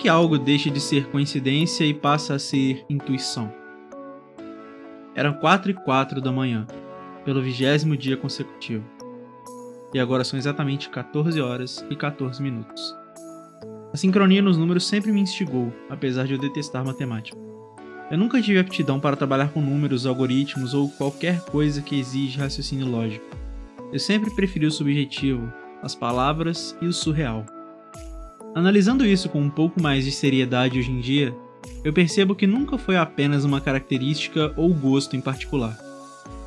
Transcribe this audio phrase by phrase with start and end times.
[0.00, 3.52] Que algo deixa de ser coincidência e passa a ser intuição?
[5.14, 6.66] Eram quatro e quatro da manhã,
[7.22, 8.82] pelo vigésimo dia consecutivo.
[9.92, 12.96] E agora são exatamente 14 horas e 14 minutos.
[13.92, 17.36] A sincronia nos números sempre me instigou, apesar de eu detestar matemática.
[18.10, 22.88] Eu nunca tive aptidão para trabalhar com números, algoritmos ou qualquer coisa que exige raciocínio
[22.88, 23.26] lógico.
[23.92, 27.44] Eu sempre preferi o subjetivo, as palavras e o surreal.
[28.54, 31.34] Analisando isso com um pouco mais de seriedade hoje em dia,
[31.84, 35.78] eu percebo que nunca foi apenas uma característica ou gosto em particular.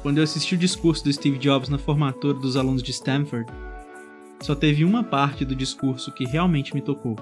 [0.01, 3.49] Quando eu assisti o discurso do Steve Jobs na formatura dos alunos de Stanford,
[4.41, 7.15] só teve uma parte do discurso que realmente me tocou.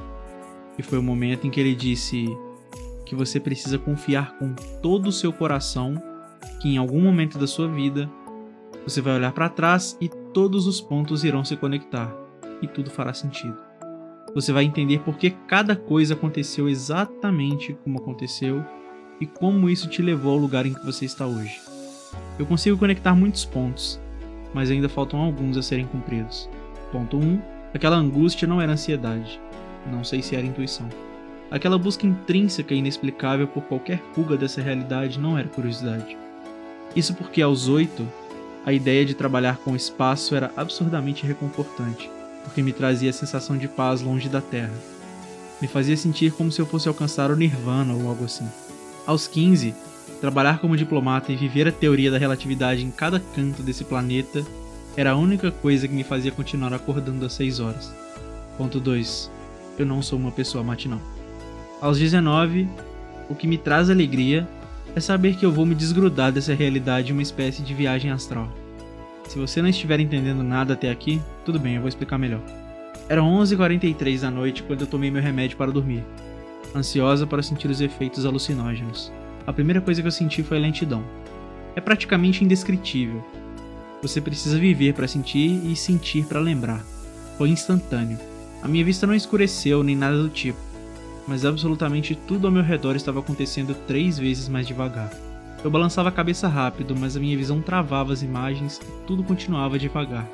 [0.79, 2.25] E foi o momento em que ele disse
[3.05, 6.01] que você precisa confiar com todo o seu coração
[6.59, 8.09] que em algum momento da sua vida
[8.83, 12.11] você vai olhar para trás e todos os pontos irão se conectar
[12.63, 13.70] e tudo fará sentido.
[14.33, 18.63] Você vai entender por que cada coisa aconteceu exatamente como aconteceu
[19.19, 21.59] e como isso te levou ao lugar em que você está hoje.
[22.39, 23.99] Eu consigo conectar muitos pontos,
[24.53, 26.49] mas ainda faltam alguns a serem cumpridos.
[26.91, 27.21] Ponto 1.
[27.21, 27.41] Um,
[27.73, 29.39] aquela angústia não era ansiedade.
[29.91, 30.87] Não sei se era intuição.
[31.49, 36.17] Aquela busca intrínseca e inexplicável por qualquer fuga dessa realidade não era curiosidade.
[36.95, 38.07] Isso porque aos oito,
[38.65, 42.09] a ideia de trabalhar com o espaço era absurdamente reconfortante,
[42.43, 44.73] porque me trazia a sensação de paz longe da Terra.
[45.61, 48.47] Me fazia sentir como se eu fosse alcançar o Nirvana ou algo assim.
[49.05, 49.75] Aos 15,
[50.19, 54.43] trabalhar como diplomata e viver a teoria da relatividade em cada canto desse planeta
[54.95, 57.93] era a única coisa que me fazia continuar acordando às 6 horas.
[58.57, 59.31] Ponto 2.
[59.77, 60.99] Eu não sou uma pessoa matinal.
[61.79, 62.67] Aos 19,
[63.29, 64.47] o que me traz alegria
[64.95, 68.51] é saber que eu vou me desgrudar dessa realidade em uma espécie de viagem astral.
[69.31, 72.41] Se você não estiver entendendo nada até aqui, tudo bem, eu vou explicar melhor.
[73.07, 76.03] Eram 11h43 da noite quando eu tomei meu remédio para dormir,
[76.75, 79.09] ansiosa para sentir os efeitos alucinógenos.
[79.47, 81.01] A primeira coisa que eu senti foi lentidão.
[81.77, 83.23] É praticamente indescritível,
[84.01, 86.83] você precisa viver para sentir e sentir para lembrar.
[87.37, 88.19] Foi instantâneo.
[88.61, 90.59] A minha vista não escureceu nem nada do tipo,
[91.25, 95.09] mas absolutamente tudo ao meu redor estava acontecendo três vezes mais devagar.
[95.63, 99.77] Eu balançava a cabeça rápido, mas a minha visão travava as imagens e tudo continuava
[99.77, 100.27] devagar.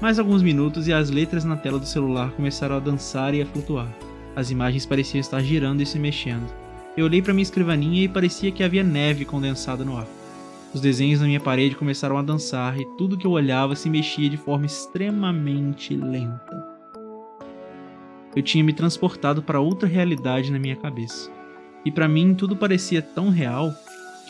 [0.00, 3.46] Mais alguns minutos e as letras na tela do celular começaram a dançar e a
[3.46, 3.88] flutuar.
[4.34, 6.50] As imagens pareciam estar girando e se mexendo.
[6.96, 10.06] Eu olhei para minha escrivaninha e parecia que havia neve condensada no ar.
[10.72, 14.30] Os desenhos na minha parede começaram a dançar e tudo que eu olhava se mexia
[14.30, 16.68] de forma extremamente lenta.
[18.34, 21.30] Eu tinha me transportado para outra realidade na minha cabeça.
[21.84, 23.72] E para mim tudo parecia tão real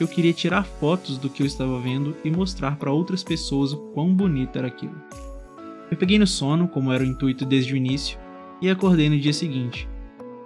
[0.00, 3.74] que eu queria tirar fotos do que eu estava vendo e mostrar para outras pessoas
[3.74, 4.94] o quão bonito era aquilo.
[5.90, 8.18] Eu peguei no sono, como era o intuito desde o início,
[8.62, 9.86] e acordei no dia seguinte,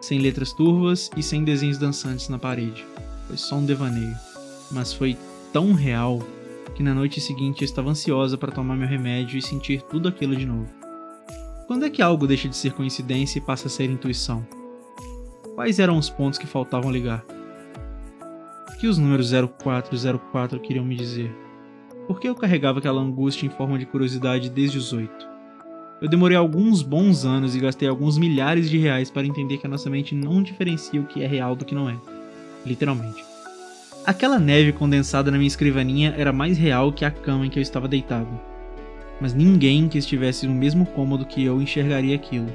[0.00, 2.84] sem letras turvas e sem desenhos dançantes na parede.
[3.28, 4.16] Foi só um devaneio,
[4.72, 5.16] mas foi
[5.53, 6.20] tão real
[6.75, 10.34] que na noite seguinte eu estava ansiosa para tomar meu remédio e sentir tudo aquilo
[10.34, 10.66] de novo.
[11.69, 14.44] Quando é que algo deixa de ser coincidência e passa a ser intuição?
[15.54, 17.25] Quais eram os pontos que faltavam ligar?
[18.69, 21.30] O que os números 04 e 04 queriam me dizer?
[22.06, 25.28] Por que eu carregava aquela angústia em forma de curiosidade desde os oito?
[26.00, 29.70] Eu demorei alguns bons anos e gastei alguns milhares de reais para entender que a
[29.70, 31.97] nossa mente não diferencia o que é real do que não é.
[32.66, 33.25] Literalmente.
[34.04, 37.62] Aquela neve condensada na minha escrivaninha era mais real que a cama em que eu
[37.62, 38.28] estava deitado.
[39.20, 42.52] Mas ninguém que estivesse no mesmo cômodo que eu enxergaria aquilo.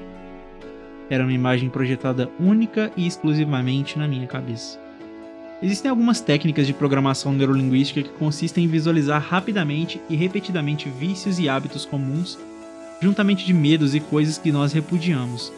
[1.09, 4.88] Era uma imagem projetada única e exclusivamente na minha cabeça.
[5.61, 11.49] Existem algumas técnicas de programação neurolinguística que consistem em visualizar rapidamente e repetidamente vícios e
[11.49, 12.39] hábitos comuns,
[13.01, 15.51] juntamente de medos e coisas que nós repudiamos,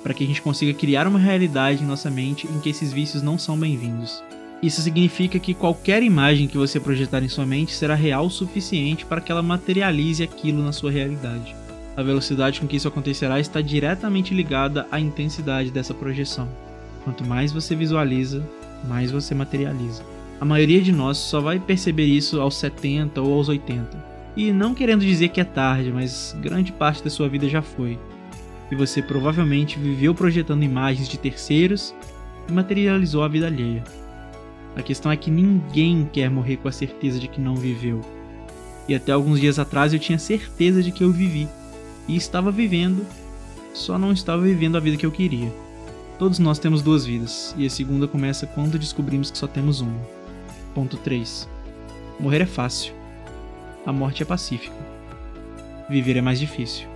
[0.00, 3.20] para que a gente consiga criar uma realidade em nossa mente em que esses vícios
[3.20, 4.22] não são bem-vindos.
[4.62, 9.04] Isso significa que qualquer imagem que você projetar em sua mente será real o suficiente
[9.04, 11.56] para que ela materialize aquilo na sua realidade.
[11.96, 16.48] A velocidade com que isso acontecerá está diretamente ligada à intensidade dessa projeção.
[17.02, 18.48] Quanto mais você visualiza,
[18.84, 20.02] mais você materializa.
[20.40, 24.12] A maioria de nós só vai perceber isso aos 70 ou aos 80.
[24.36, 27.98] E não querendo dizer que é tarde, mas grande parte da sua vida já foi.
[28.70, 31.94] E você provavelmente viveu projetando imagens de terceiros
[32.48, 33.84] e materializou a vida alheia.
[34.74, 38.00] A questão é que ninguém quer morrer com a certeza de que não viveu.
[38.88, 41.46] E até alguns dias atrás eu tinha certeza de que eu vivi.
[42.08, 43.06] E estava vivendo,
[43.74, 45.52] só não estava vivendo a vida que eu queria.
[46.22, 50.00] Todos nós temos duas vidas, e a segunda começa quando descobrimos que só temos uma.
[50.72, 51.48] Ponto 3.
[52.20, 52.94] Morrer é fácil
[53.84, 54.76] a morte é pacífica.
[55.90, 56.86] Viver é mais difícil.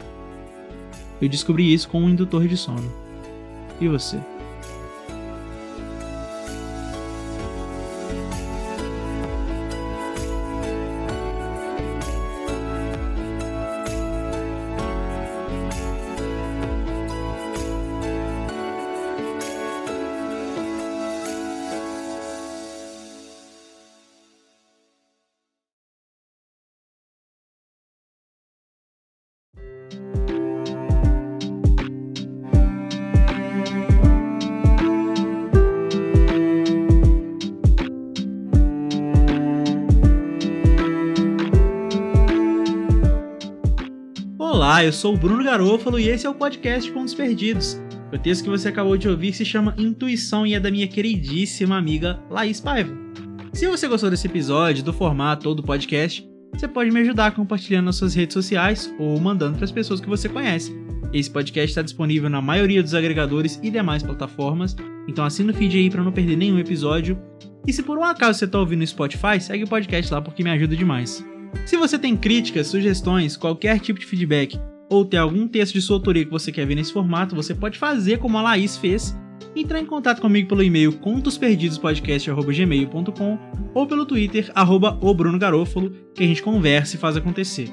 [1.21, 2.89] Eu descobri isso com um indutor de sono.
[3.81, 4.21] E você?
[44.39, 47.81] Olá, eu sou o Bruno Garofalo e esse é o podcast Pontos Perdidos.
[48.13, 51.79] O texto que você acabou de ouvir se chama Intuição e é da minha queridíssima
[51.79, 52.95] amiga Laís Paiva.
[53.53, 57.87] Se você gostou desse episódio, do formato ou do podcast, você pode me ajudar compartilhando
[57.87, 60.75] nas suas redes sociais ou mandando para as pessoas que você conhece.
[61.13, 64.77] Esse podcast está disponível na maioria dos agregadores e demais plataformas,
[65.07, 67.19] então assina o feed aí para não perder nenhum episódio.
[67.67, 70.43] E se por um acaso você está ouvindo no Spotify, segue o podcast lá porque
[70.43, 71.25] me ajuda demais.
[71.65, 74.59] Se você tem críticas, sugestões, qualquer tipo de feedback
[74.89, 77.79] ou tem algum texto de sua autoria que você quer ver nesse formato, você pode
[77.79, 79.17] fazer como a Laís fez
[79.55, 83.39] entrar em contato comigo pelo e-mail contosperdidospodcast.gmail.com
[83.75, 87.69] ou pelo Twitter, arroba o Bruno Garofalo, que a gente conversa e faz acontecer.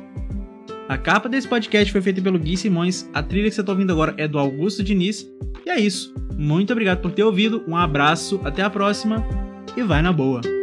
[0.87, 3.91] A capa desse podcast foi feita pelo Gui Simões, a trilha que você está ouvindo
[3.91, 5.25] agora é do Augusto Diniz,
[5.65, 6.13] e é isso.
[6.37, 9.25] Muito obrigado por ter ouvido, um abraço, até a próxima
[9.77, 10.62] e vai na boa!